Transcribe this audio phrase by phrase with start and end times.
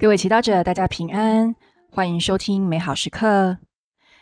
[0.00, 1.56] 各位祈祷者，大家平安，
[1.90, 3.58] 欢迎收听美好时刻。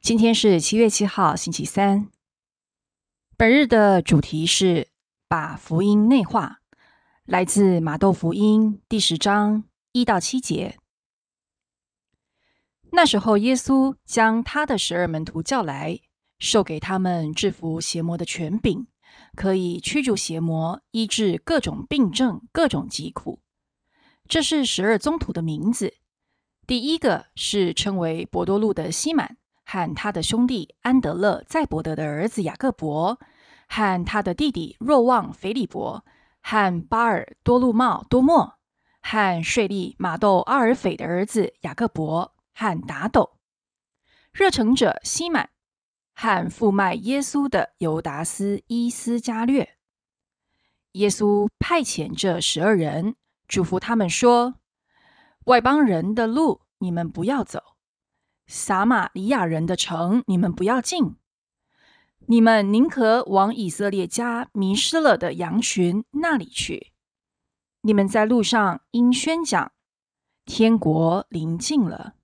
[0.00, 2.08] 今天是七月七号，星期三。
[3.36, 4.88] 本日的主题是
[5.28, 6.60] 把福音内化，
[7.26, 10.78] 来自马窦福音第十章一到七节。
[12.92, 16.00] 那时候，耶稣将他的十二门徒叫来，
[16.38, 18.86] 授给他们制服邪魔的权柄，
[19.36, 23.42] 可以驱逐邪魔，医治各种病症、各种疾苦。
[24.28, 25.94] 这是十二宗徒的名字。
[26.66, 33.18] 第一个是称为伯多禄的西满，和他的兄弟安德勒、在伯德的儿子雅各伯，
[33.68, 36.04] 和他的弟弟若望、腓利伯，
[36.42, 38.58] 和巴尔多禄茂、多莫，
[39.00, 43.38] 和税利马窦阿尔斐的儿子雅各伯，和达斗。
[44.30, 45.48] 热诚者西满，
[46.14, 49.76] 和负卖耶稣的犹达斯伊斯加略。
[50.92, 53.16] 耶稣派遣这十二人。
[53.48, 54.60] 嘱咐他们说
[55.46, 57.76] ：“外邦人的路你们不要走，
[58.46, 61.16] 撒玛利亚人的城你们不要进。
[62.26, 66.92] 你们宁可往以色列家迷失了的羊群那里去。
[67.80, 69.72] 你们在路上应宣讲，
[70.44, 72.16] 天国临近了。”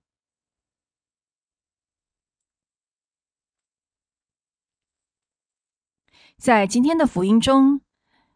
[6.37, 7.81] 在今天的福音中，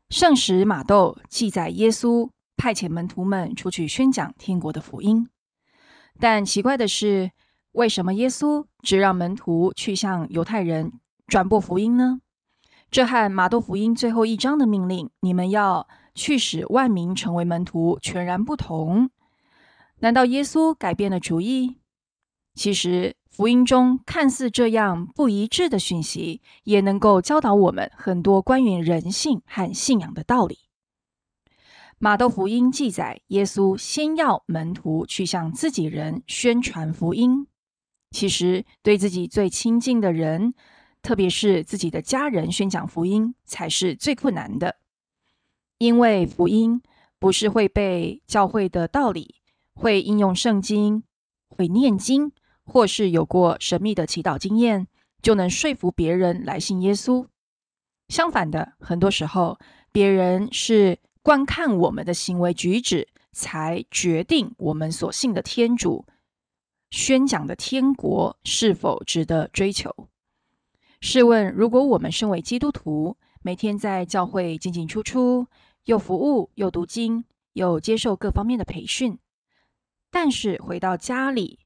[0.09, 2.31] 圣史马窦记载耶稣。
[2.59, 5.29] 派遣门徒们出去宣讲天国的福音，
[6.19, 7.31] 但奇怪的是，
[7.71, 10.91] 为什么耶稣只让门徒去向犹太人
[11.25, 12.19] 转播福音呢？
[12.91, 19.09] 这和马窦福音最后一章的命令“你们要去使万民成为门徒”全然不同。
[19.99, 21.77] 难道耶稣改变了主意？
[22.55, 30.68] 其实，福音中看似这样不一致的讯息，也能够教导我们很多关于人性和信仰的道理。
[32.01, 37.45] 马窦福音记载，耶稣先要门徒去向自己人宣传福音。
[38.11, 40.53] 其实，对自己最亲近的人，
[41.01, 44.77] 特别是自己的家人，宣讲福音才是最困难的。
[45.77, 46.81] 因为福音
[47.19, 49.35] 不是会被教会的道理，
[49.73, 51.03] 会应用圣经，
[51.49, 52.31] 会念经，
[52.63, 54.87] 或是有过神秘的祈祷经验，
[55.21, 57.27] 就能说服别人来信耶稣。
[58.07, 59.59] 相反的，很多时候，
[59.91, 60.99] 别人是。
[61.21, 66.05] 观看我们的行为举止，才决定我们所信的天主
[66.89, 70.09] 宣讲的天国是否值得追求。
[71.01, 75.47] 试问，如果我们身为基督徒，每天在教会进进出出，
[75.85, 79.19] 又服务，又读经，又接受各方面的培训，
[80.09, 81.59] 但是回到家里，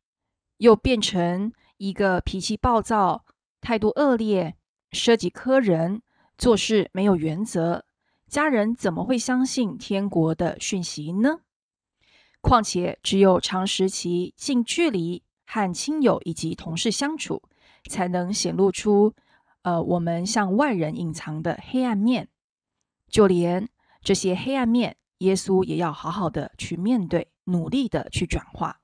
[0.58, 3.25] 又变成一个脾气暴躁、
[3.62, 4.56] 态度恶劣、
[4.92, 6.02] 舍己苛人、
[6.38, 7.86] 做事没有原则。
[8.34, 11.42] 家人怎么会相信天国的讯息呢？
[12.42, 17.44] 况且，只有长时期近距离和亲友以及同事相处，
[17.88, 19.14] 才能显露出，
[19.62, 22.28] 呃，我们向外人隐藏的黑暗面。
[23.08, 23.70] 就连
[24.02, 28.80] 这些黑暗面，耶稣也要好好的去面对，努力的去转化。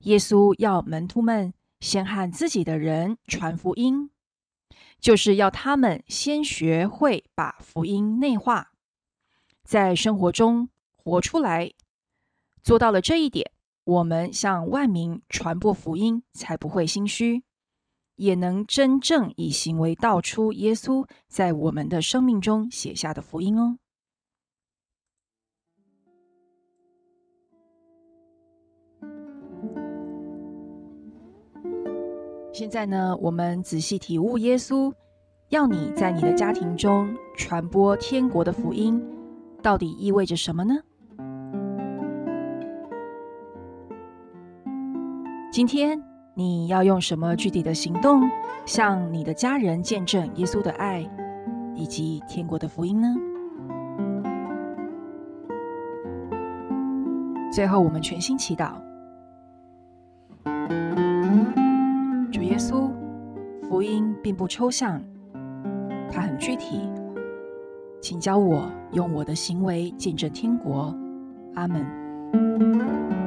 [0.00, 4.10] 耶稣要门徒们先和自己的人传福音。
[4.98, 8.72] 就是要他们先学会把福音内化，
[9.64, 11.72] 在生活中活出来。
[12.62, 13.50] 做到了这一点，
[13.84, 17.42] 我们向万民传播福音，才不会心虚，
[18.16, 23.78] 也能真正以行为道出耶稣在我们的生命中写下的福音哦。
[32.60, 34.92] 现在呢，我们仔细体悟耶稣
[35.48, 39.02] 要你在你的家庭中传播天国的福音，
[39.62, 40.74] 到底意味着什么呢？
[45.50, 45.98] 今天
[46.34, 48.28] 你要用什么具体的行动
[48.66, 51.00] 向你的家人见证耶稣的爱
[51.74, 53.08] 以及天国的福音呢？
[57.50, 58.89] 最后，我们全心祈祷。
[62.60, 62.90] 稣
[63.62, 65.02] 福音并不抽象，
[66.12, 66.86] 它很具体。
[68.02, 70.94] 请教我用我的行为见证天国。
[71.54, 73.19] 阿门。